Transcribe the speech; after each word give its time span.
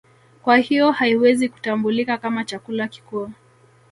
Kwa 0.43 0.57
hiyo 0.57 0.91
haiwezi 0.91 1.49
kutambulika 1.49 2.17
kama 2.17 2.43
chakula 2.45 2.87
kikuu 2.87 3.29